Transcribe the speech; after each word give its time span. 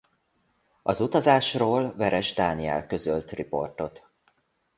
Az 0.83 1.01
utazásról 1.01 1.93
Veress 1.95 2.33
Dániel 2.33 2.87
közölt 2.87 3.31
riportot. 3.31 4.09